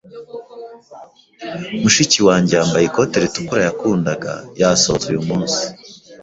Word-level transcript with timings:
Mushiki 1.81 2.19
wanjye, 2.27 2.51
yambaye 2.59 2.85
ikote 2.85 3.15
ritukura 3.23 3.61
yakundaga, 3.67 4.31
yasohotse 4.61 5.05
uyu 5.09 5.27
munsi. 5.29 5.61